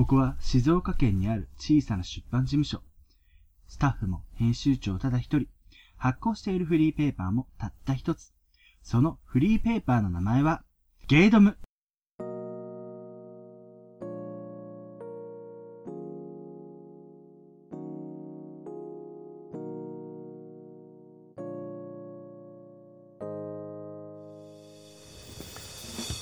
[0.00, 2.80] ここは静岡県にある小さな出版事務所。
[3.68, 5.46] スタッフも編集長ただ一人。
[5.98, 8.32] 発行しているフリーペーパーもたった一つ。
[8.82, 10.62] そのフリーペーパーの名前は、
[11.06, 11.58] ゲイドム。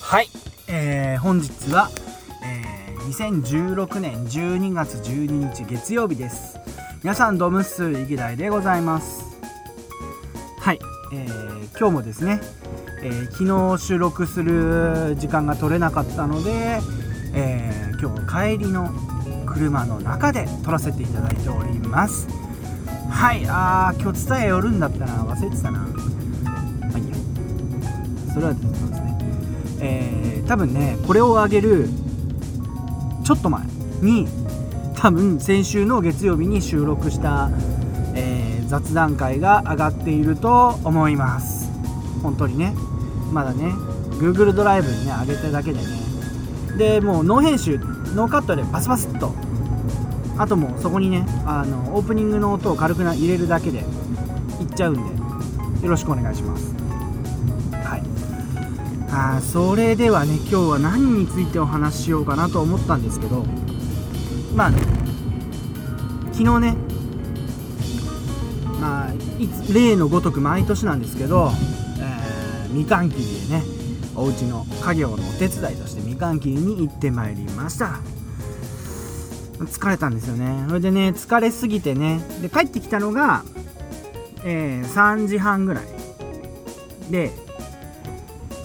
[0.01, 0.27] はい、
[0.67, 1.89] えー、本日は、
[3.09, 6.59] 2016年12月12日月曜日です。
[7.01, 9.25] 皆さんドムスイギライでございます。
[10.59, 10.79] はい、
[11.11, 12.39] えー、今日もですね、
[13.01, 16.81] えー、昨日収録する時間が取れなかったので、
[17.33, 18.91] えー、今日帰りの
[19.47, 22.27] 車の中で撮らせていただいております。
[23.09, 25.79] はいあー今日伝え寄るんだったな忘れてたな。
[25.79, 25.87] ま
[26.93, 27.09] あい。
[27.09, 27.15] や
[28.31, 29.17] それはですね。
[29.81, 31.89] えー、多分ねこれをあげる
[33.29, 33.63] ちょっと前
[34.01, 34.27] に
[34.95, 37.51] 多分先週の月曜日に収録した、
[38.15, 41.69] えー、雑談会が上がっていると思います。
[42.23, 42.73] 本当にね。
[43.31, 43.65] まだね
[44.17, 45.85] Google ドライブにね上げただけでね。
[46.79, 47.77] でもうノー編集
[48.15, 49.35] ノーカットでバスバスっと。
[50.39, 53.81] あともうそこにねあのオープニングの音を軽くな入れるだけで
[54.59, 56.78] いっちゃうんでよろしくお願いします。
[59.11, 63.43] あそれではね今日は何についてお話ししようかなと思ったんですけど
[64.55, 64.77] まあね
[66.31, 66.75] 昨日ね
[68.79, 69.13] まあ
[69.73, 71.51] 例のごとく毎年なんですけど、
[71.99, 73.63] えー、みかん切りでね
[74.15, 77.99] お家の家業のお手伝いとしてみかん切りに行ってまいりました。
[79.59, 80.65] 疲れたんですよね。
[80.67, 83.43] それでね疲れすぎてねで帰ってきたのが、
[84.45, 85.85] えー、3時半ぐらい。
[87.11, 87.31] で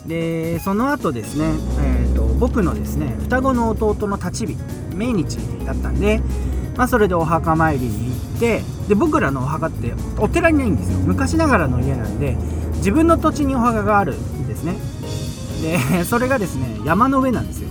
[0.07, 1.47] でその後ですね、
[1.81, 4.59] えーと、僕のですね双子の弟の立ち日
[4.95, 6.21] 命日だったんで、
[6.77, 10.99] まあ、それでお墓参りに行ってで僕らのお墓ってお寺にないんですよ。
[10.99, 12.37] 昔ながらの家なんで
[12.75, 14.77] 自分の土地にお墓があるんですね。
[15.63, 17.71] でそれがですね山の上なんですよ、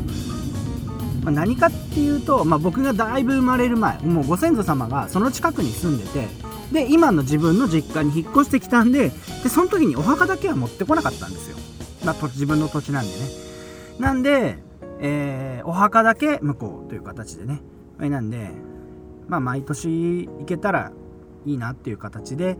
[1.23, 6.27] まあ、何かっていうと、まあ、僕がだいぶ生まれる前もうご先祖様がその近くに住んでて
[6.71, 9.11] で今の自分の実家に引っ越してきたんで
[9.43, 11.57] でその時にお墓だけは持ってこなかったんですよ。
[12.03, 13.29] まあ、自分の土地なんでね。
[13.99, 14.57] なんで、
[14.99, 17.61] えー、お墓だけ向こうという形でね。
[17.99, 18.51] なんで、
[19.27, 20.91] まあ、毎年行けたら
[21.45, 22.57] いいなっていう形で、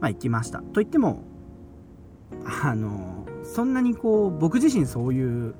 [0.00, 0.58] まあ、行きました。
[0.58, 1.24] と言っても、
[2.62, 5.54] あの、そんなにこう、僕自身そういう、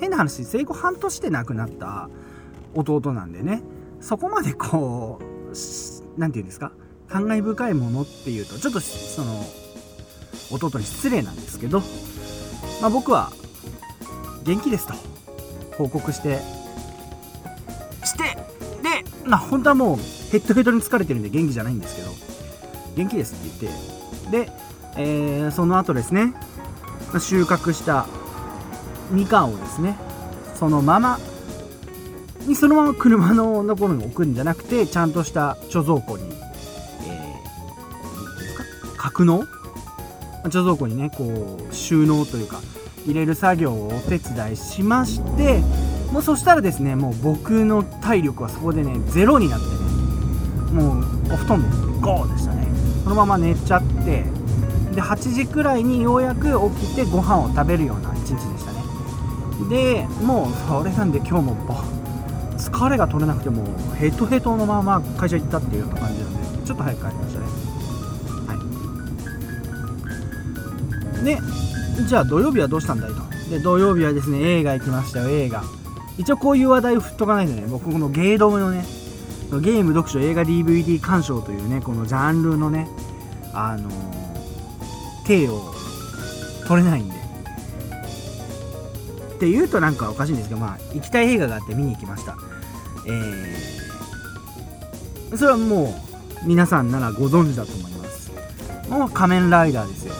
[0.00, 2.08] 変な話、生後半年で亡くなった
[2.74, 3.62] 弟なんでね、
[4.00, 5.24] そこまでこう、
[6.18, 6.72] 何て言うんですか、
[7.08, 9.44] 感慨深いものっていうと、ちょっとその、
[10.50, 11.82] 弟に失礼なんですけど、
[12.80, 13.32] まあ、僕は
[14.44, 14.94] 元気ですと。
[15.76, 16.40] 報告して。
[18.04, 18.36] して
[18.82, 19.96] で、まあ、本当はもう
[20.30, 22.10] ヘッドヘッドに疲れてるんで元気じゃないんですけど。
[22.96, 23.74] 元気ですって言っ
[24.30, 24.46] て。
[24.46, 24.52] で、
[24.96, 26.34] えー、その後ですね。
[27.20, 28.06] 収穫した
[29.10, 29.96] みかんをですね。
[30.54, 31.18] そのまま
[32.48, 36.24] にそのまま車のところに置くんじゃなくてちゃんとした貯蔵庫に、
[37.06, 39.44] えー、格納
[40.44, 42.60] 貯蔵庫にねこう収納というか
[43.04, 45.60] 入れる作業をお手伝いしまして
[46.12, 49.72] もうそしたらですねもう僕の体力はそこでねゼロになってね
[50.72, 51.68] もうお布団で
[52.00, 52.66] ゴーでしたね。
[53.04, 54.24] そのまま寝ちゃって
[54.94, 58.82] で8時くらいにようやく起きてご飯を食べるような一日でしたね。
[59.70, 61.56] でもうそれなんで今日も
[62.58, 63.64] 疲れが取れなくても
[63.96, 67.67] ヘトヘトのまま会社行ったっていうような感じなんでちょっと早く帰りましたね。
[71.28, 71.38] で
[72.06, 73.20] じゃあ土曜日はどうしたんだいと。
[73.50, 75.62] で土曜日はですね映画行きましたよ映画。
[76.16, 78.84] 一応こういう話題を振っとかないとね僕このゲードムのね
[79.50, 82.88] ゲーム読書映画 DVD 鑑賞というねこのジャンルのね
[83.52, 85.74] あのー、手を
[86.66, 87.18] 取れないんで。
[89.36, 92.36] って言うとなんかおかしいんですけどまあ行きたい映画があって見に行きました。
[93.06, 95.94] えー、それはも
[96.42, 98.32] う皆さんならご存知だと思います。
[98.88, 100.14] もう仮面ライダーですよ。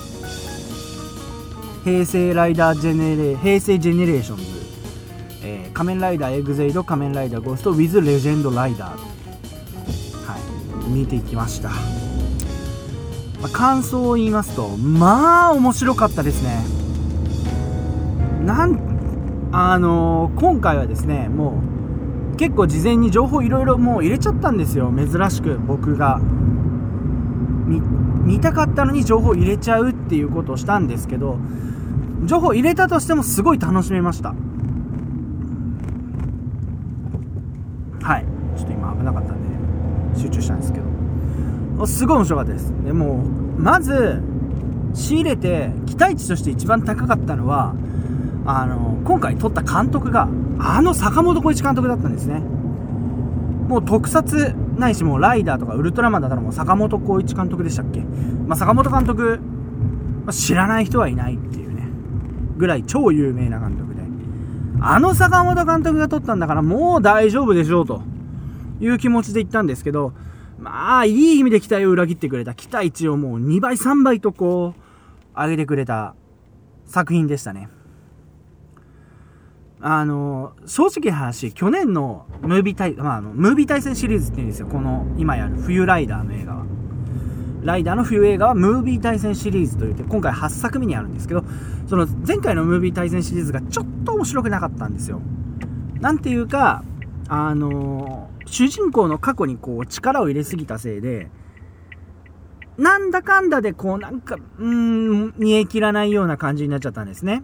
[1.85, 4.45] 平成ライダージェネレ平成ジェネレーションズ、
[5.43, 8.99] えー、仮面ライダーエグゼイド仮面ライダーゴースト with レジェンドライダー。
[10.27, 10.37] は
[10.87, 10.91] い。
[10.91, 11.77] 見ていきました、ま
[13.45, 16.65] あ、感想を言いますとまあ面白かったですね。
[18.45, 21.63] なんあのー、今回はですねも
[22.35, 24.93] う結構事前に情報いろいろもう入れちゃったんですよ。
[24.97, 26.21] 珍しく僕が。
[28.29, 31.39] 見たかったのに情報入れちゃうっていうことをしたんですけど
[32.27, 34.35] 情報入れたとしてもすごい楽しめました。
[38.03, 38.27] はい。
[38.57, 41.87] ちょっと今危なかったんで、集中したんですけど。
[41.87, 42.71] すごい面白かったです。
[42.85, 43.23] でも
[43.57, 44.21] まず
[44.93, 47.75] 仕入れて期待値として一番高かったのは
[48.45, 50.29] あの今回撮った監督が
[50.59, 52.41] あの坂本浩一監督だったんですね。
[53.69, 59.41] もう特撮ないしもうライダーとかウルトラマンだったらもう坂本浩一監督でしたっけ、まあ、坂本監督、
[60.25, 61.89] まあ、知らない人はいないっていうね。
[62.57, 64.03] ぐらい超有名な監督で。
[64.81, 68.03] あの坂本監督が撮ったんだからもう大丈夫でしょうと。
[68.81, 70.13] いう気持ちで行ったんですけど
[70.61, 72.55] まあいい意味で期待を裏切ってくれた。
[72.55, 76.15] 期待値をもう2倍3倍とこう上げてくれた
[76.87, 77.69] 作品でしたね。
[79.81, 84.67] あの正直な話去年のムービー対、まあ、あのムービー対戦シリーズって言うんですよ。
[84.67, 86.67] この今やる冬ライダーの映画は。
[87.63, 91.45] ライダーの冬映画はムービー対戦シリーズといって今回8作目にあるんですけど
[91.89, 95.21] その前回のムービー対戦シリーズがちょっと面白くなかったんですよ。
[96.01, 96.85] なんていうか
[97.29, 101.29] あの主人公の過去にこう力を入れすぎたせいで
[102.79, 107.43] なんだかんだでこうなんかうーん煮え切らないような感じになっちゃったんですね。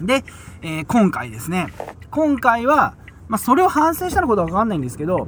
[0.00, 0.24] で、
[0.62, 1.68] えー、今回ですね。
[2.10, 2.94] 今回は、
[3.28, 5.26] まあ、それを反省したのことはわかんないんですけど、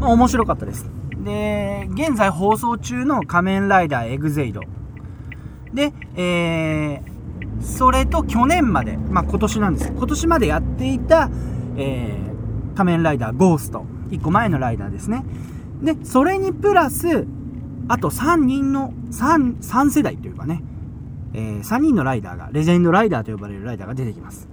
[0.00, 0.90] まあ、面白かったです。
[1.24, 4.62] で、現在放送中の仮面ライダーエグゼイド。
[5.72, 11.30] で、えー、それと去年まで、まあ、今年なんです今年までやっていた、
[11.76, 13.84] えー、仮面ライダーゴースト。
[14.10, 15.24] 1個前のライダーですね。
[15.82, 17.26] で、それにプラス、
[17.88, 20.62] あと3人の、3、3世代というかね、
[21.34, 24.48] えー、3人のライダーが、レジェンドライダーと呼ばれるライダーが出てきます。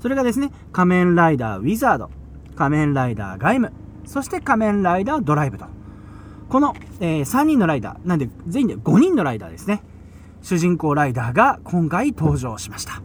[0.00, 2.10] それがですね、仮面ライダーウィザード、
[2.56, 3.72] 仮面ライダーガイム、
[4.04, 5.66] そして仮面ライダードライブと。
[6.48, 9.82] この、えー、3人のライダー、なんで全員で5人のライダーですね。
[10.42, 13.02] 主人公ライダーが今回登場しました。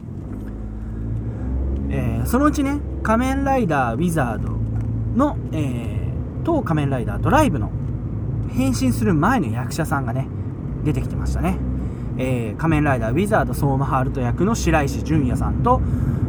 [1.90, 4.48] えー、そのうちね、仮面ライダーウィザード
[5.16, 7.70] の、えー、と仮面ライダードライブの
[8.50, 10.28] 変身する前の役者さんがね、
[10.84, 11.58] 出てきてましたね。
[12.18, 15.80] えー、仮面ライダーウィザード相馬ハルト役の白石純也さんと、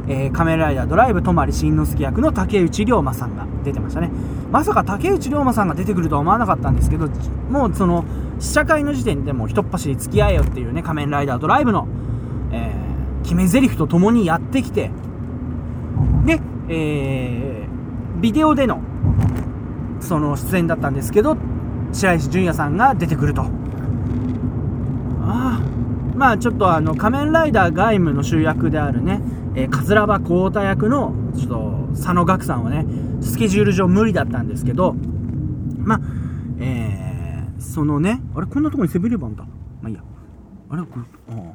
[0.07, 4.11] えー、仮面ライダードライブ泊慎之介役の竹内涼真さんが出てましたね。
[4.51, 7.09] まさか竹内涼真さんが出てくるとは思わなかったんですけど
[7.49, 8.05] もうその
[8.39, 11.87] 試写会の時点でもう一っ走り付き合えよっていうね仮面ライダードライブの、
[12.51, 14.91] えー、決め台詞とともにやってきて
[16.25, 16.39] で、
[16.69, 18.81] えー、ビデオでの
[19.99, 21.35] その出演だったんですけど
[21.91, 23.43] 白石純也さんが出てくると。
[25.29, 25.76] ああ
[26.17, 29.21] まあちょっとあの仮面ライダーガイムの主役であるね、
[29.55, 32.85] えー、桂葉光太役のちょっと佐野岳さんはね
[33.21, 34.93] スケジュール上無理だったんですけど
[35.77, 35.99] まあ
[36.59, 39.49] えー、そのねあれこんなとこにセブンイレブンだま
[39.85, 40.01] あいいや。
[40.69, 41.53] あれこれあ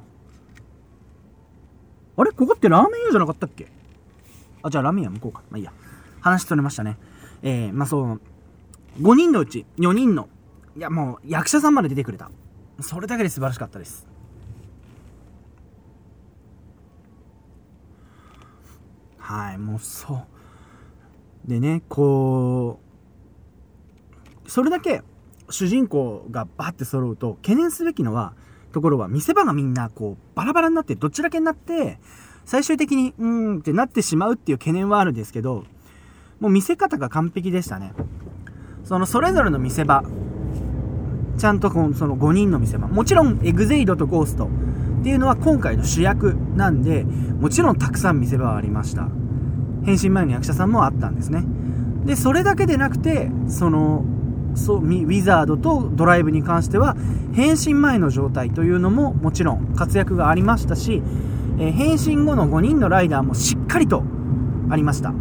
[2.17, 3.67] あれここってラーメン屋じゃなかったっけ？
[4.62, 5.43] あじゃあラーメン屋向こうか。
[5.50, 5.73] まあいいや。
[6.20, 6.99] 話取れましたね。
[7.43, 8.20] えー、まあそう
[9.00, 10.29] 5人のうち4人の
[10.76, 12.31] いやもう役者さんまで出てくれた。
[12.81, 14.06] それだけで素晴らしかったです。
[19.23, 20.15] はいもうそ
[21.47, 21.49] う。
[21.49, 22.79] でねこ
[24.45, 25.03] うそれだけ
[25.49, 28.35] 主人公がバッて揃うと懸念すべきのは
[28.73, 31.99] ところは見せ場がみんなこうバラバラになってどちだけになって
[32.45, 35.65] 最終的にうーんってなってしまうっていう懸念はあるんですけど
[36.41, 37.93] もう見せ方が完璧でしたね。
[38.85, 40.03] そのそれぞれの見せ場
[41.39, 49.08] ちゃんとこのその5人の見せ場もちろんエグゼイドとゴーストっていうのは今回の主役なんでもちろんたくさん見せ場はありました。
[49.84, 51.44] 変身前の役者さんもあったんですね。
[52.06, 54.05] でそれだけでなくてその
[54.55, 56.96] そうウィザードとドライブに関しては
[57.32, 61.03] 変身前の状態というのももちろん活躍がありましたし、
[61.58, 64.03] えー、変身後の5人のライダーもしっかりと
[64.70, 65.15] ありました。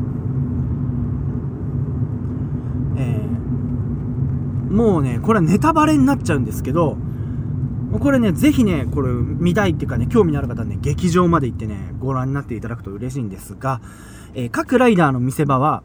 [4.72, 6.96] もうね、これはネタバレになっちゃうんですけど、
[8.00, 13.82] これね、ぜひね、これ見たいっていうかね、興味のある方はね、劇場まで行ってね、ご覧になっていただくと嬉しいんですが、
[14.34, 15.84] えー、各ライダーの見せ場は、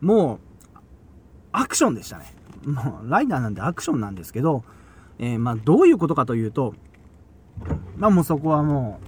[0.00, 0.38] もう、
[1.52, 2.34] アクションでしたね。
[2.66, 4.64] もう、ライダーなんでアクションなんですけど、
[5.18, 6.74] えー、まあ、どういうことかというと、
[7.96, 9.00] まあもうそこはも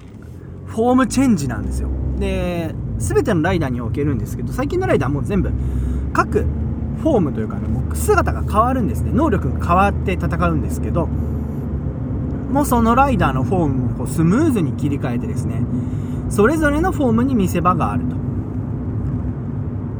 [0.67, 1.89] う、フォームチェンジなんですよ。
[2.19, 5.51] で、すべてのライダーにおけるんですけど、最近のライダーもう全部、
[6.13, 6.47] 各
[6.99, 9.11] フォームというかね、もう姿が変わるんですね。
[9.13, 11.07] 能力が変わって戦うんですけど、
[12.51, 15.63] もうそのライダーのフォームをスムーズに切り替えてですね、
[16.31, 18.26] それぞれのフォームに見せ場があると。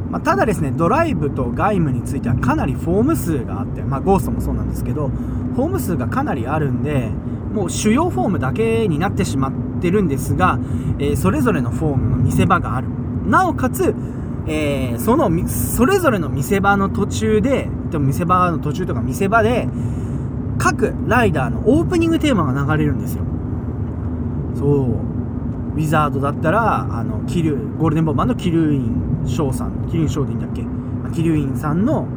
[0.09, 7.09] まあ、ただですね、ドライブとガイムについてはかなりフォーム数があって、まあ、ゴーストもそうなんですけど、フォーム数がかなりあるんで、
[7.53, 10.59] もう主要フォームだけになってしまってるんですが、
[10.99, 12.87] えー、それぞれのフォームの見せ場がある。
[13.25, 13.93] なおかつ、
[14.47, 19.67] えー、その、それぞれの見せ場の途中で、でも見せ場の途中とか見せ場で、
[20.57, 23.23] 各ライダーのオープニングテーマが流れるんですよ。
[24.55, 25.16] そう。
[25.77, 30.65] ウィザードだったら、あの、キル、ゴールデンボンバーのキルイン・ショーさん、キルイン・ショーでいいんだっけ？
[31.13, 32.07] キルインさんの、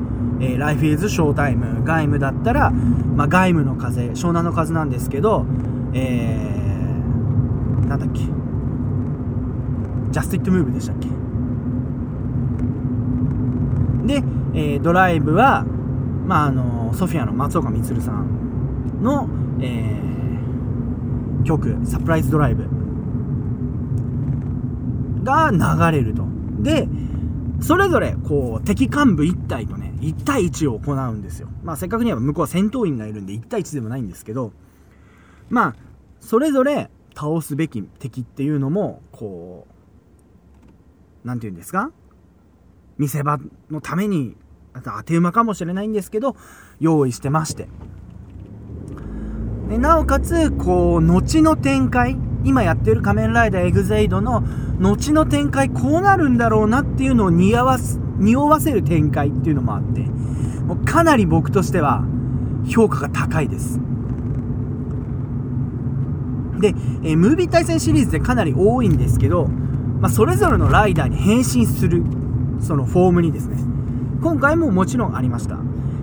[0.41, 5.45] えー、ライフイズ・ショータイム、ガイムだったら、まあ、ガイムの風、湘南の風なんですけど、
[5.93, 11.09] えー、なんだっけ、ジャスティック・ムーブでしたっけ？
[14.07, 14.23] で、
[14.55, 15.67] えー、ドライブは、
[16.27, 19.29] まあ、あのソフィアの松岡充さんの、
[19.61, 22.65] えー、曲「サプライズドライブ」
[25.23, 25.59] が流
[25.97, 26.25] れると。
[26.61, 26.89] で
[27.61, 31.49] それぞれこう敵幹部1体とね1対1を行うんですよ。
[31.63, 34.53] まあせっかくには向こうは戦闘員がいるんで1対1でもないんですけど
[35.51, 35.77] まあ
[36.21, 41.91] それぞれ倒すべき敵っていうのもこう何て言うんですか？
[42.97, 43.39] 見せ場
[43.71, 44.37] のために
[44.73, 46.37] 当て馬かもしれないんですけど
[46.79, 47.69] 用意してまして。
[49.69, 54.43] でなおかつこう後の展開今やってる仮面ライダーエグゼイドの
[54.79, 62.05] 後の展開こうなるんだろうなっていうのを匂わす匂わせる展開っていうのもあってもうかなり僕としては
[62.69, 63.81] 評価が高いです。
[66.61, 66.69] で、
[67.03, 72.05] えー、ムービー対戦シリーズでかなり多いんですけど、まあ、それぞれのライダーに変身する
[72.61, 73.57] そのフォームにですね。
[74.23, 75.59] 今回ももちろんありました、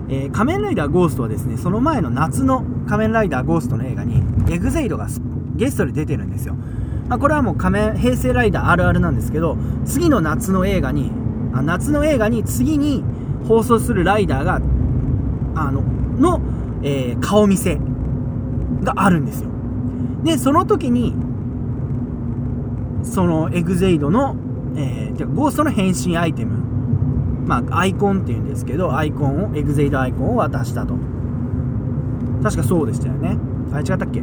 [0.08, 5.08] えー、仮面ライダーゴーストはですねその前の夏の仮面ライダーゴーストの映画にエグゼイドが
[5.58, 6.54] ゲストで出てるんですよ、
[7.08, 11.10] まあ、これはもう仮面平成ライダーあるあるなんですけど次の夏の映画に
[11.52, 13.04] あ夏の映画に次に
[13.46, 14.60] 放送するライダーが
[15.54, 16.40] あのの、
[16.82, 17.78] えー、顔見せ
[18.82, 19.50] があるんですよ
[20.24, 21.14] でその時に
[23.02, 24.36] そのエグゼイドの
[24.76, 26.58] えー、ゴーストの変身アイテム、
[27.46, 30.94] まあ、アイコンっていうんですけど、アイコンを、エグゼイドアイコンを渡したと。
[32.42, 33.36] 確かそうでしたよね。
[33.72, 34.22] あれ違ったっけ？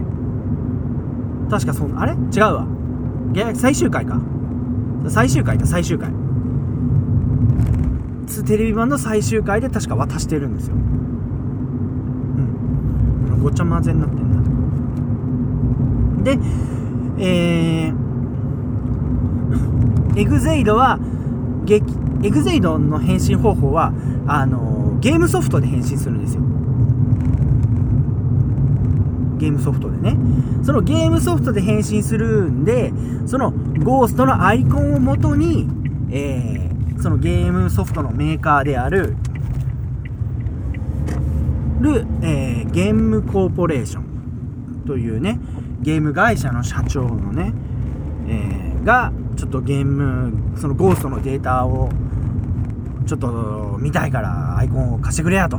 [1.50, 2.14] 確かそんあれ？
[2.14, 2.68] 違うわ。
[3.54, 4.22] 最終回か。
[5.08, 6.12] 最終回だ、最終回。
[8.46, 10.76] テレビ版の最終回で確か渡してるんですよ。
[10.76, 10.78] う
[13.38, 13.42] ん。
[13.42, 14.18] ごちゃ混ぜになってん
[16.24, 16.26] だ。
[16.32, 16.40] で、
[17.18, 21.00] えー、エグゼイドは、
[21.68, 21.80] エ
[22.30, 23.94] グゼイドの変身方法は、
[24.28, 26.42] あのゲームソフトで変身するんですよ。
[29.46, 30.18] ゲームソフトでね。
[30.64, 32.92] そのゲームソフトで変身するんで、
[33.28, 35.68] そのゴーストのアイコンをもとに、
[36.10, 39.16] えー、そのゲームソフトのメーカーである、
[41.80, 45.40] る、えー、ゲームコーポレーションというね、
[45.82, 47.54] ゲーム会社の社長のね、
[48.28, 51.90] えー、が、ちょっとゲームそのゴーストのデータを
[53.06, 55.58] ちょっと見たいからアイコンを貸してくれやと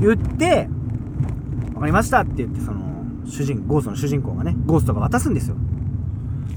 [0.00, 0.68] 言って
[1.72, 2.93] 分かりましたって言ってその
[3.26, 5.56] 主人ゴーストの主人公がねゴーストが渡すんですよ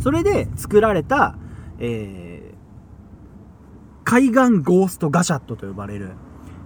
[0.02, 1.36] それで作られた、
[1.80, 2.56] えー、
[4.04, 6.12] 開眼ゴーストガシャットと呼ばれる、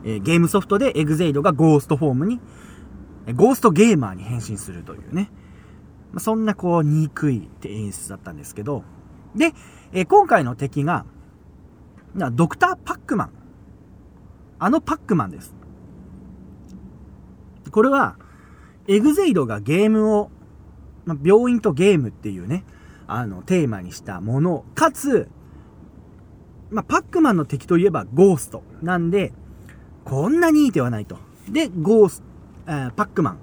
[0.03, 2.39] えー、ゲームソフトでエグゼイドがゴーストフォームに
[3.35, 5.29] ゴーストゲーマーに変身するというね、
[6.11, 8.83] まあ、そんなこう憎いって演出だったんですけど
[9.35, 9.53] で、
[9.93, 11.05] えー、今回の敵が、
[12.33, 13.31] ドクター・パックマン。
[14.59, 15.55] あのパックマンです。
[17.71, 18.17] これは、
[18.91, 20.29] エグゼイドがゲームを、
[21.05, 22.65] ま病院とゲームっていうね、
[23.07, 25.29] あの、テーマにしたもの、かつ、
[26.71, 28.63] まパックマンの敵といえばゴースト。
[28.81, 29.31] なんで、
[30.03, 31.17] こんなにいい手はないと。
[31.49, 32.21] で、ゴース、
[32.67, 33.37] えー、パックマン。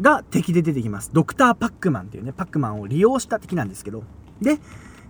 [0.00, 1.10] が敵で出てきます。
[1.12, 4.04] ドクター・パックマンっていうね、パックマンを利用した敵なんですけど、
[4.40, 4.58] で、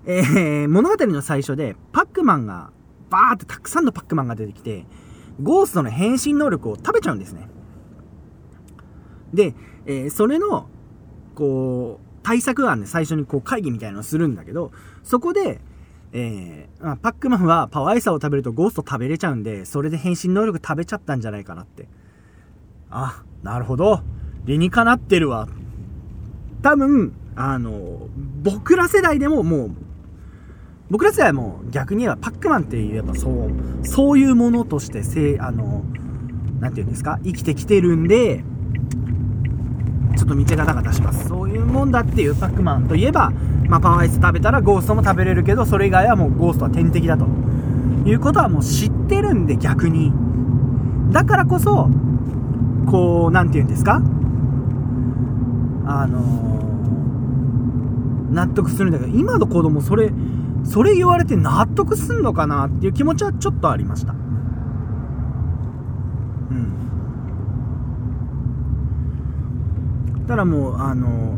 [0.06, 2.72] えー、物語の最初で、パックマンが、
[3.10, 4.86] バーってたくさんのパックマンが出てきて、
[5.40, 7.48] ゴーストの変身能力を食べちゃうんですね。
[9.34, 9.54] で、
[9.86, 10.66] えー、それの、
[11.34, 14.72] こう、対策案で最初にこう会議みたいなのをするんだけど、
[15.02, 15.60] そこで、
[16.12, 21.88] えー、パックマンはパワーアイサを食べるとゴースト食べれちゃうんで、それで変身能力食べちゃったんじゃないかなって。
[22.90, 24.00] あ、なるほど。
[24.44, 25.48] 理にかなってるわ。
[26.62, 28.08] 多分、あの、
[28.42, 29.70] 僕ら世代でももう、
[30.90, 35.84] 僕ら世代も逆に言えばパックマンって言えばそう、そういうものとしてせ、あの、
[36.60, 38.44] なんて言うんですか、生きてきてるんで、
[40.16, 41.28] ちょっと道がガタします。
[41.28, 43.32] そういうもんだっていうパックマンといえば、
[43.68, 47.26] まあ、パワーアイス食べたらゴーストも食べれるけど、それ以外はもうゴーストは天敵だと。
[48.06, 50.12] いうことはもう知ってるんで逆に。
[51.10, 51.88] だからこそ、
[52.86, 54.02] こう、なんて言うんですか？
[55.86, 60.10] あのー、納得するんだけど今の子供それ
[60.64, 64.12] それ言われて納得すんのかなっていう気持ちはちょっとありました。
[64.12, 64.14] う
[66.54, 66.72] ん。
[70.34, 71.36] ただもう、あの、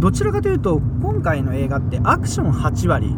[0.00, 3.16] どちらかというと、今回の映画ってアクション8割、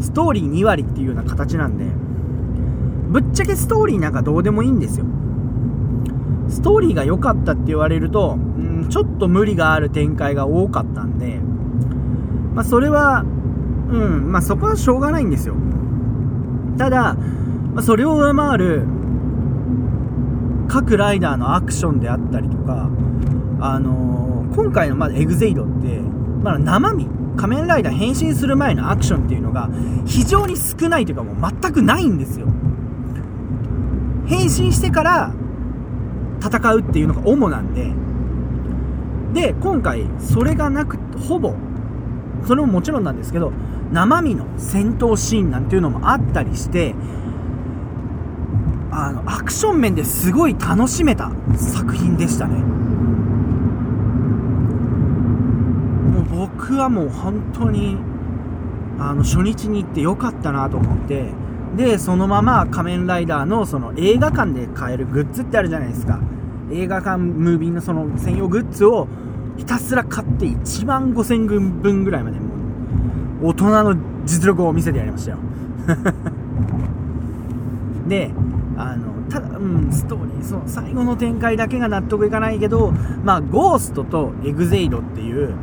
[0.00, 1.84] ストーリー2割っていうような形なんで、
[3.10, 5.04] ぶっちゃけストーリーなんかどうでもいいんですよ。
[6.48, 11.38] ストーリーが良かったって言われると、ん、ちょっと無理がある展開が多かったんで、
[12.54, 15.56] まあ、それは、うん、まあ、そこはしょうがないんですよ。
[16.78, 17.18] ただ、
[17.74, 18.86] まあ、それを上回る、
[20.68, 22.88] 各ライダーのアクションであったりとか、
[23.60, 26.00] あのー、今回のまだエグゼイドって、
[26.42, 29.68] まだ生身、仮面ライダー変身する前のアクションっていうのが
[30.06, 32.46] 非常に少ないというかもう全くないんですよ。
[34.26, 35.32] 変身してから
[36.40, 37.92] 戦うっていうのが主なんで、
[39.32, 40.98] で、今回、それがなく、
[41.28, 41.54] ほぼ、
[42.46, 43.52] それももちろんなんですけど、
[43.92, 46.94] 生身の戦闘シーンなんていうのもあったりして、
[48.90, 52.58] あの、アクション面ですごい楽しめた作品でしたね。
[56.16, 57.96] もう僕はもう本当に、
[58.98, 61.26] あの、初日に行ってよかったなと思って、
[61.76, 66.18] で、そのまま仮面ライダーのその映画館で買えるグッズってあるじゃないですか。
[66.72, 69.06] 映画館ムービーのその専用グッズを
[69.56, 72.46] ひたすら買って1万5000軍分ぐらいまでも
[73.42, 75.38] う大人の実力を見せてやりましたよ
[78.08, 78.32] で
[78.76, 82.92] あのただ、うん、ストーリーその最後の展開だけが納得いかないけど
[83.22, 85.54] まあゴーストとエグゼイドっていう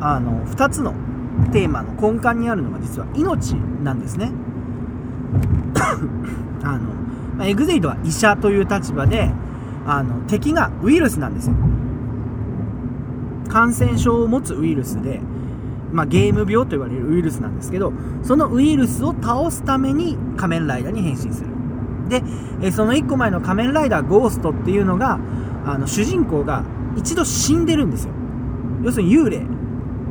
[0.00, 0.92] あの2つの
[1.52, 4.30] テーマの根幹にあるのが実は命なんですね。
[6.62, 6.80] あの、
[7.36, 9.32] ま、エグゼイドは医者という立場で
[9.86, 11.54] あの敵がウイルスなんですよ。
[13.48, 15.20] 感染症を持つウイルスで、
[15.92, 21.50] まあ、ゲーム病と言われるウイルスなんですけどそのウイルスを倒すために仮面ライダーに変身する。
[22.08, 22.22] で
[22.60, 25.18] えその1個前の仮面ライダーゴーストっていうのが
[25.64, 26.64] あの主人公が
[26.96, 28.12] 一度死んでるんですよ。
[28.84, 29.42] 要するに幽霊。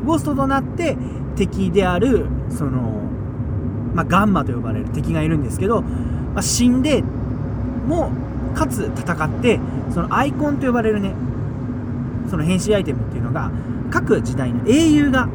[0.05, 0.97] ゴーストとなって
[1.35, 2.81] 敵であるその、
[3.93, 7.01] まあ、ガンマと呼ばれる敵がいるんですけど、まあ、死んで
[7.87, 8.11] も
[8.53, 9.59] かつ戦って
[9.93, 11.13] そのアイコンと呼ばれるね
[12.29, 13.51] その変身アイテムっていうのが
[13.91, 15.27] 各時代の英雄が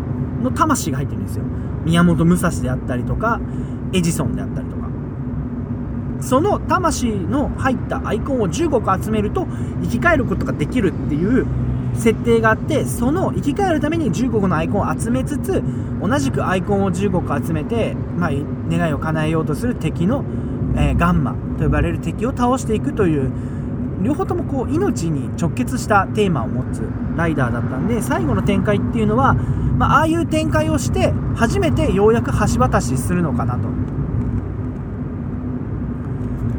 [0.42, 1.44] の魂が入ってるんですよ。
[1.84, 3.40] 宮本武蔵であったりとか
[3.92, 4.88] エジソンであったりとか。
[6.20, 9.46] その魂の入ったアイコンを15個集めると
[9.82, 11.46] 生き返ることができるっていう
[11.98, 15.62] 設定があってその生き返るために15個のアイコンを集めつつ
[16.00, 18.30] 同じくアイコンを15個集めて、まあ、
[18.70, 20.24] 願いを叶えようとする敵の、
[20.76, 23.32] えー、ガンマと呼ばれる敵を倒していくという
[24.02, 26.82] 両方ともこう命に直結したテーマを持つ
[27.16, 33.68] ライダーだったんで最後の展開っていうのは、まあ、ああいう展開をして初めてようやく橋渡しするのかなと。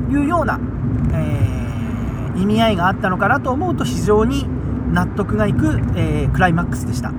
[0.10, 0.60] いうような、
[1.14, 4.46] えー、意味合いがあったのかなと思うと非常に
[4.92, 7.10] 納得がいく、えー、クライマックスでした。
[7.10, 7.14] い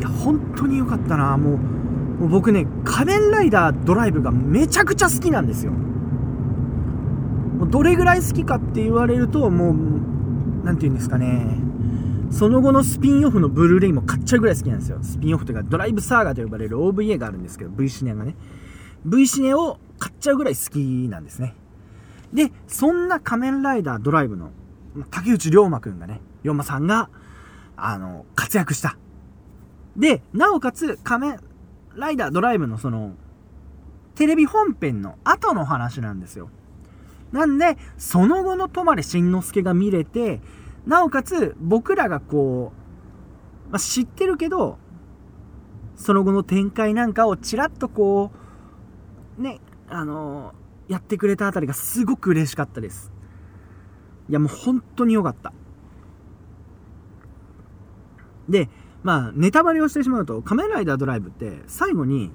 [0.00, 1.36] や本当に良かったな。
[1.36, 5.72] もうもう僕ね仮面ライダードライブがめちゃくちゃ好きなんですよ。
[5.72, 9.76] もうどれぐらい好きかって言われるともう
[10.64, 11.58] 何て言うんですかね。
[12.30, 14.98] その後のスピンオフのブルーレイも買っちゃうぐらい好きなんですよ。
[15.02, 18.34] スピンオフというかドライブサーガと呼ばれる OVA があるんですけど V シネがね。
[19.04, 21.54] V シネを買っちゃうぐらい好きなんですね。
[22.32, 24.50] で、そんな仮面ライダードライブの
[25.10, 27.10] 竹内涼真くんがね、龍馬さんが、
[27.76, 28.96] あの、活躍した。
[29.96, 31.40] で、なおかつ仮面
[31.94, 33.14] ライダードライブのその、
[34.14, 36.50] テレビ本編の後の話なんですよ。
[37.32, 40.40] なんで、その後の泊しんのすけが見れて、
[40.86, 42.72] なおかつ僕らがこ
[43.68, 44.78] う、まあ、知ってるけど、
[45.96, 48.32] その後の展開なんかをちらっとこ
[49.38, 50.54] う、ね、あの
[50.88, 53.12] やってくれたあたりがすごく嬉しかったです。
[54.28, 55.52] いや、もう本当に良かった。
[58.48, 58.68] で、
[59.02, 62.30] まあ、ネタバレをしてしまうと、仮面ライダードライブって最後に、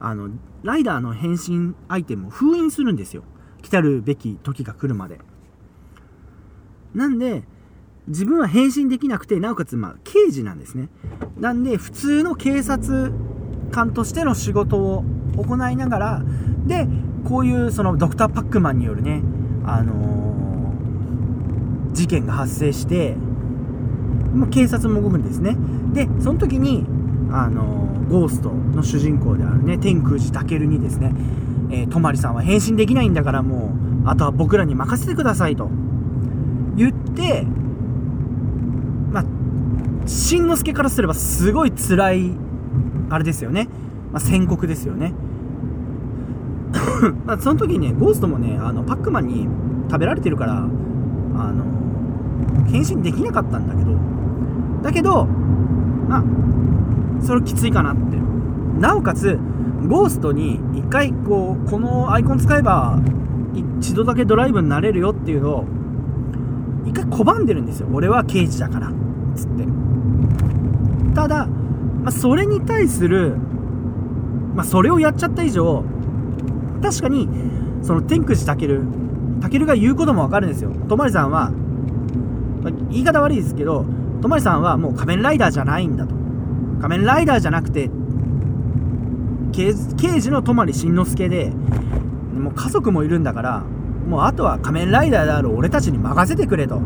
[0.00, 0.30] あの、
[0.62, 3.24] ライダーの変身アイテムを封印するんですよ。
[3.62, 5.20] 来たるべき時が来るまで。
[6.94, 7.44] なんで、
[8.08, 10.88] 自分は変身できなくて、なおかつ、まあ、刑事なんですね。
[11.38, 13.12] なんで、普通の警察
[13.70, 15.04] 官としての仕事を
[15.36, 16.22] 行いながら、
[16.66, 16.88] で、
[17.32, 19.22] こういうそのドクター・パックマンによるね、
[19.64, 23.16] あのー、事件が発生して、
[24.34, 25.56] まあ、警察も動くんですね。
[25.94, 26.84] で、その時に、
[27.30, 31.14] あのー、ゴーストの主人公であるね、天空寺健にですね、
[31.70, 33.72] えー、泊さんは変身できないんだからも
[34.04, 35.70] う、あとは僕らに任せてくださいと
[36.76, 37.46] 言って、
[39.10, 42.30] まあ、しんのすけからすればすごい辛い
[43.08, 43.68] あれですよね、
[44.12, 45.14] まあ、宣告ですよね
[47.26, 49.46] まあその時にねゴーストもねあのパックマンに
[49.90, 51.64] 食べられてるからあの
[52.70, 53.96] 変身できなかったんだけど
[54.82, 56.24] だけどまあ
[57.24, 58.22] それきついかなって。
[58.82, 59.38] なおかつ
[59.86, 62.98] ゴーストに一回こうこのアイコン使えば
[63.78, 65.64] 一度だけドライブになれるよっていうのを
[66.84, 67.88] 一回拒んでるんですよ。
[67.92, 68.92] 俺は刑事だから。
[69.36, 69.66] つって。
[71.14, 73.36] ただ、まあ、それに対する、
[74.54, 75.84] まあ、それをやっちゃった以上
[76.82, 77.28] 確かに
[77.82, 78.82] その天口たける
[79.40, 80.70] たけるが言うこともわかるんですよ。
[80.88, 81.52] とまりさんは、
[82.90, 83.84] 言い方悪いですけど
[84.20, 86.14] とまりさんはもう仮面ライダーじゃないんだと。
[86.80, 87.90] 仮面ライダーじゃなくて
[89.52, 91.52] 刑事の泊慎之介で
[92.34, 93.64] もう家族もいるんだから
[94.08, 96.80] もうあとは仮面ライダーである俺たちに任せてくれと。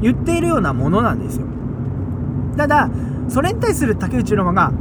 [0.00, 1.46] 言っているようなものなんですよ。
[2.56, 2.88] ただ
[3.28, 4.72] それに対する竹内ロが、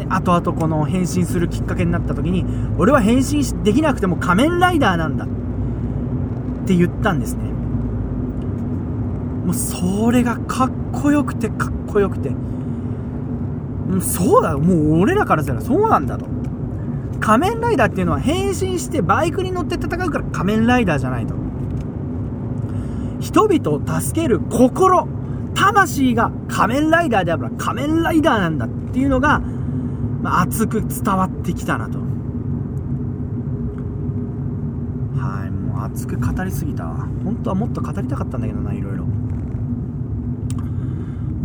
[0.00, 2.44] ね、後々この変身するきっかけになった時に
[2.78, 5.28] 俺は変身できなくても仮面ライダーなんだっ
[6.66, 7.44] て言ったんですね。
[9.44, 12.30] もうそれがかっこよくてかっこよくて。
[14.00, 16.26] そうだもう俺らからしたらそうなんだと。
[17.20, 21.34] 仮面ライダーっていうのは変身してバイクに乗って戦うから仮面ライダーじゃないと。
[23.20, 25.06] 人々を助ける心
[25.54, 29.42] 魂が仮面ライダーであれば仮面ライダーなんだっていうのが、
[30.22, 31.98] まあ、熱く伝わってきたなと。
[35.18, 36.84] はいもう熱く語りすぎた。
[36.84, 39.04] わ本当はもっと語りたかったんだけどないろいろ。
[39.04, 39.10] も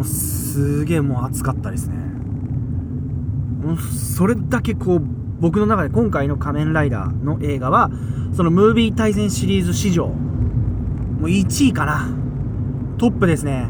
[0.02, 1.96] うすげえもう熱かったですね。
[3.64, 5.02] もうそれだけこう
[5.40, 7.90] 僕の中で今回の仮面ライダーの映画は
[8.34, 10.14] そのムービー対戦シリーズ史上も
[11.24, 12.10] う1位かな。
[12.98, 13.70] トップですね。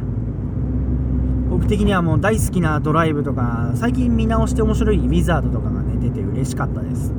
[1.56, 7.14] 僕的にはもう大好きなドライブとか最近見直して面白いウィザードとかがね出て嬉しかったです。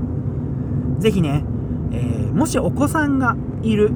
[0.98, 1.42] ぜひね、
[1.90, 3.92] えー、もしお子さんがいる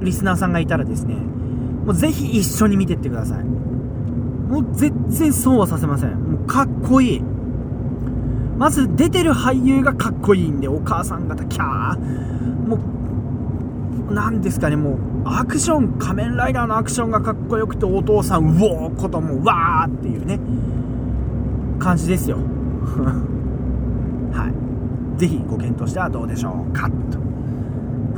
[0.00, 3.44] リスナーさんがいたらですねもうぜひ一緒に見てってください。
[3.44, 6.14] もう全然損はさせません。
[6.14, 7.22] もうかっこいい。
[8.56, 11.98] まず出てる俳優がかっこいいんでお母さん方キャー。
[14.04, 20.38] もう何ですかねもうアクション仮面ライダーのアクションがかっこよくてお父さんうおーこともわーっていうね。
[21.78, 22.38] 感じですよ。
[24.32, 24.50] は
[25.16, 25.18] い。
[25.18, 27.18] ぜひご検討してはどうでしょうかと。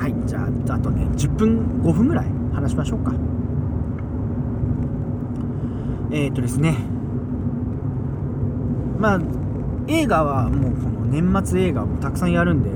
[0.01, 3.13] はいじゃああとね10分5分ぐらい話しましょうか。
[6.11, 6.77] えっ、ー、とですね。
[8.99, 9.21] まあ
[9.89, 12.71] 映画はもうこの年末映画もたくさんやるんで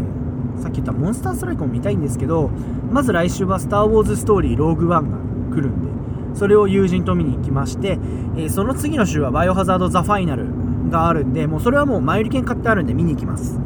[0.60, 2.50] さっき言ったモンスターストライクも見たいんですけど
[2.90, 5.18] まず来週は「スター・ウォーズ・ストーリー・ローグ・ワン」が
[5.54, 5.88] 来るんで
[6.34, 7.98] それを友人と見に行きまして、
[8.36, 10.46] えー、その次の週は「バイオハザード・ザ・ファイナル」
[10.90, 13.60] があるんでもうそれはもう前売り券買ってあるんで見に行きます。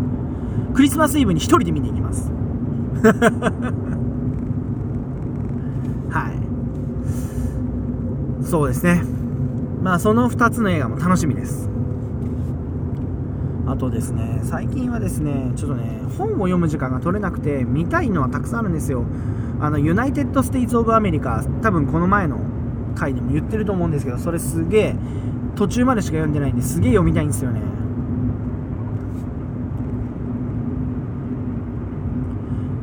[0.74, 2.30] クリスマスイブに1人で見に行きます。
[6.10, 6.30] は
[8.42, 8.44] い。
[8.44, 9.02] そうですね。
[9.82, 11.70] まあその2つの映画も楽しみです。
[13.66, 19.05] あとですね、最近はですね、ちょっとね、本を読む時間が取れなくて、見たいのはたくさんあるんですよ。
[19.61, 22.38] あの、ユナイテッド・ステイツ・オブ・アメリカ、多分この前の
[22.94, 24.96] 回でも言ってると思うんですけど、それすげえ、
[25.55, 27.61] 途中までしか読んでないんですげえ読みたいんですよね。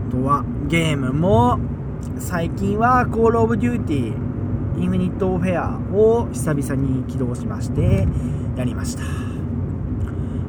[0.10, 1.60] あとは、ゲームも、
[2.18, 8.08] 最近は、コール・オブ・デューティー、インフィニット・ウォーフェアを久々に起動しまして、
[8.56, 9.31] やりました。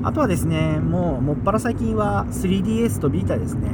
[0.04, 3.70] あとはですね、もう、もっぱら最近は 3DS と Vita ですね。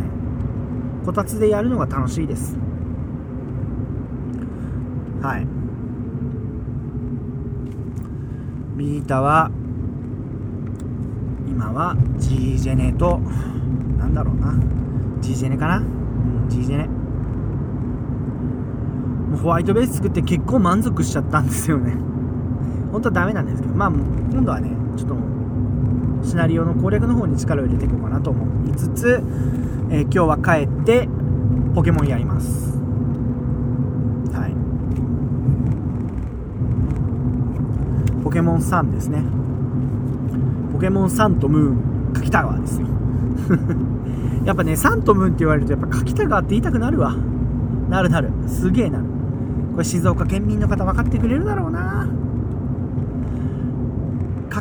[1.06, 2.58] こたつでやるのが楽しいです。
[5.22, 5.46] はい。
[8.76, 9.50] Vita は、
[11.48, 13.20] 今は G ジェネと、
[13.98, 14.54] なんだろうな。
[15.20, 15.78] G ジェネかな？
[15.78, 16.86] うん、G ジェネ。
[19.30, 21.94] もうホワイトベース作って結構満足しちゃったんですよね。
[22.92, 25.16] 本当はダメなんですけど、まあ、今度はね、ちょっと
[26.22, 29.22] シナリオの攻略の方に力を入れていこうかなと思いつつ、
[29.90, 31.08] えー、今日は帰って
[31.74, 32.76] ポケモンやります。
[34.32, 34.54] はい。
[38.22, 39.22] ポケモン3ですね。
[40.72, 42.88] ポケモンサンとムーン柿田川ですよ。
[44.44, 47.14] やっぱねサンとムーンって言われるとやっぱ柿田川って言いたくなるわ。
[47.88, 48.30] なるなる。
[48.46, 49.04] すげえなる。
[49.72, 52.08] これ静岡県民の方分かってくれるだろうな。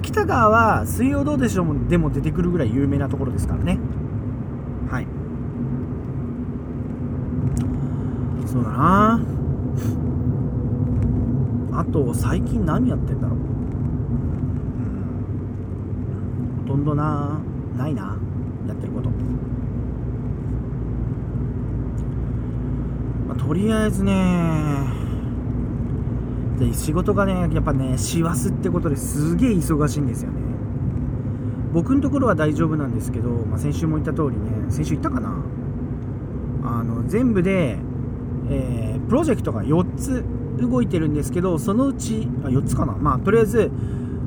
[0.07, 3.77] 北川は「水曜どうでしょう」でも出てくるぐらい有名なところですからね。
[4.89, 5.07] はい。
[8.45, 9.19] そうだな。
[11.73, 13.37] あと最近何やってんだろう。
[13.37, 13.41] う
[16.61, 16.63] ん。
[16.67, 17.39] ほとんどな
[17.77, 18.15] ないな。
[18.65, 19.09] やってること、
[23.27, 24.96] まあ、とりあえずね
[26.57, 30.41] で仕事がねやっぱね師走ってことですげえ忙しいんですよね。
[31.73, 35.43] 僕のところは大丈夫なんですけど、まあ、先週も言った通りね先週言ったかな。
[36.63, 37.77] あの全部で、
[38.49, 40.25] えー、プロジェクトが4つ
[40.59, 42.93] 動いてるんですけどそのうちあ4つかな。
[42.93, 43.71] まあとりあえず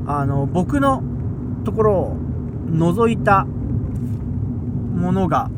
[0.07, 1.03] あの僕の
[1.64, 2.16] ところを
[2.71, 5.51] 除いたものが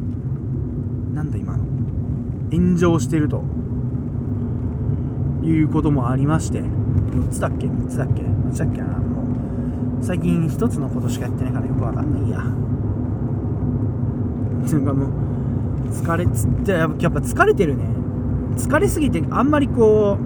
[1.12, 1.64] なんだ今の
[2.50, 3.44] 炎上してると。
[5.42, 8.22] いうこともありまして4つだっけ？3つだっけ？
[8.22, 8.80] どっちだっけ？
[8.80, 8.92] なも
[10.00, 12.38] う最近1つのことしかやってないからよくわかんないや。
[12.38, 12.44] な
[14.78, 15.08] んかもう
[15.90, 17.84] 疲れつってやっぱ疲れてるね。
[18.56, 20.18] 疲れすぎてあんまりこ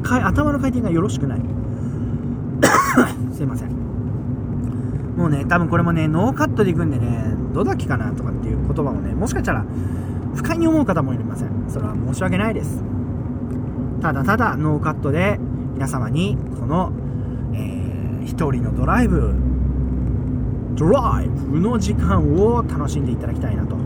[0.00, 1.40] うか頭の回転がよろしくない。
[3.32, 3.70] すいません。
[5.16, 9.64] もうね多分これもねノーカットでいくんでねどだけかなとかっていう言葉もねもしかしたら
[10.34, 11.48] 不快に思う方もいません。
[11.68, 12.82] それは申し訳ないです。
[14.00, 15.38] ただただノーカットで
[15.74, 16.92] 皆様にこの、
[17.54, 19.34] えー、一人のドライブ
[20.76, 23.74] ドライブの時間を楽しんでいただきたいなと。
[23.74, 23.80] は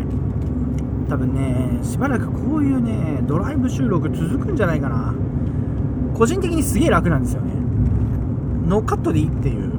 [0.00, 0.04] い。
[1.10, 5.12] 多分ねしばらくこういうねドライブ収録続くんじゃないかな。
[6.14, 7.52] 個人的にすげえ楽なんですよね。
[8.68, 9.74] ノーカットでいいっていう、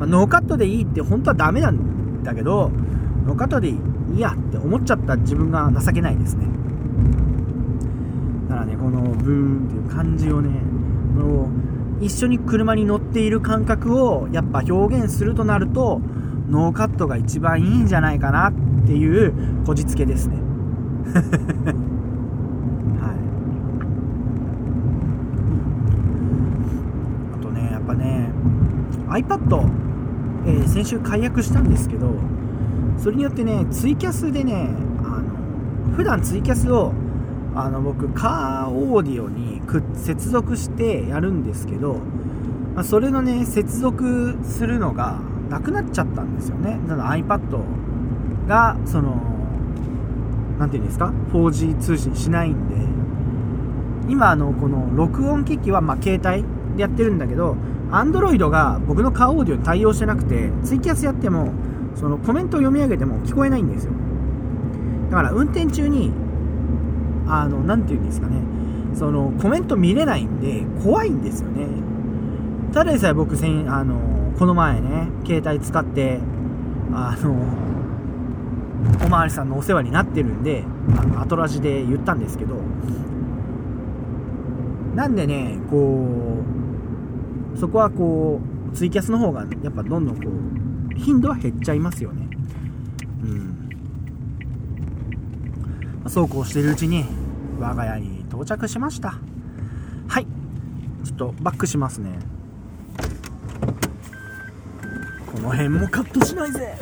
[0.00, 2.72] まあ、ノーカットでいいって本当はダメなんだけど
[3.24, 3.91] ノーカットでいい。
[4.14, 6.46] いやって思っちゃった自分が情けないですね。
[8.48, 10.50] だからねこのブーンっていう感じをね
[11.16, 11.48] この
[12.00, 16.00] 一緒に車に乗っている感覚をやっぱ表現するとなると
[16.50, 18.52] ノーカットが一番いいんじゃないかなっ
[18.86, 20.36] ていうこじつけですね。
[23.00, 23.16] はい。
[27.38, 28.30] あとねやっぱね
[29.08, 29.70] iPad、
[30.46, 32.08] えー、先週解約したんですけど
[33.02, 34.68] それによってねツイキャスでね
[35.02, 36.92] あの普段ツイキャスを
[37.54, 39.60] あの僕カーオーディオに
[39.96, 41.94] 接続してやるんですけど、
[42.74, 45.18] まあ、それのね接続するのが
[45.50, 46.78] なくなっちゃったんですよね。
[46.88, 49.20] だから iPad がその
[50.58, 52.76] 何て言うんですか？4G 通信しないんで。
[54.08, 56.44] 今あのこの録音機器はま携帯
[56.76, 57.56] でやってるんだけど
[57.90, 61.52] Android が僕のカーオーディオに対応してなくてツイキャスやっても
[61.96, 63.92] そのコメントを読み上げても聞こえないんですよ。
[65.10, 66.12] だから運転中に
[67.26, 68.36] あの何て言うんですかね。
[68.94, 71.66] そのコメント見れないんで怖いんですよね。
[72.72, 76.20] ただでさえ僕せんあのこの前ね携帯使って
[76.92, 77.32] あの
[79.04, 80.64] おまわりさんのお世話になってるんで
[80.98, 82.56] あの後ラジで言ったんですけど
[84.94, 86.38] なんでねこ
[87.54, 88.40] うそこはこ
[88.72, 90.51] うツイキャスの方がやっぱどんどんこう
[90.96, 92.28] 頻度は減っちゃいますよね。
[93.22, 93.68] うん。
[96.08, 97.04] そうこうしているうちに
[97.58, 99.14] 我が家に到着しました。
[100.08, 100.26] はい。
[101.04, 102.18] ちょっとバックしますね。
[105.32, 106.76] この辺もカットしないぜ。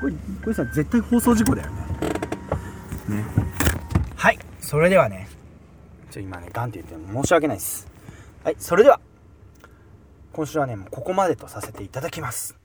[0.00, 1.81] これこれさ絶対放送事故だよね。
[4.72, 5.28] それではね。
[6.10, 7.86] ちょ今ねガンって言って申し訳ないです。
[8.42, 9.00] はいそれでは。
[10.32, 12.56] 今週はねもうここまでとさせていただきます。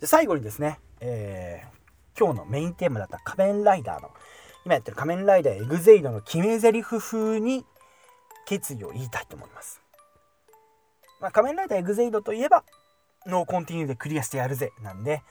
[0.00, 4.12] で最後にですねえー、今日のメインテーマだった仮面ライダーの
[4.64, 7.66] 今やってる仮面ライダーエグゼイドの決め台詞風に
[8.46, 9.82] 決意を言いたいと思います、
[11.20, 12.62] まあ、仮面ライダーエグゼイドといえば
[13.26, 15.24] ノーコンティニューでクリアしてやるぜなんで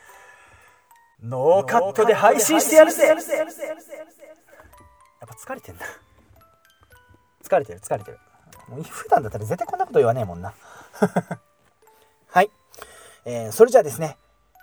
[1.24, 3.08] ノーカットで配信してやるぜ。
[5.22, 5.86] やっぱ疲れてんだ
[7.44, 8.20] 疲れてる疲れてる。
[8.68, 10.54] もう普段だったら絶対こんなこと言わねえもんな。
[12.28, 12.50] はい、
[13.26, 14.18] えー、それじゃあですね、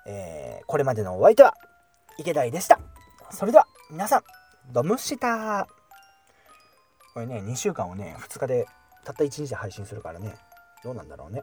[0.07, 1.55] えー、これまでのお相手は
[2.16, 2.79] 池田でした。
[3.31, 4.25] それでは皆さん
[4.71, 5.66] ドムシタ
[7.14, 8.66] これね2週間をね2日で
[9.05, 10.38] たった1日で配信するからね
[10.83, 11.42] どうなんだろうね。